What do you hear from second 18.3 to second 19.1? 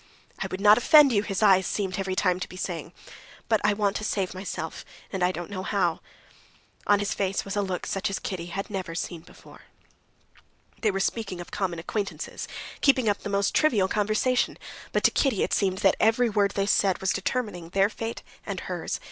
and hers.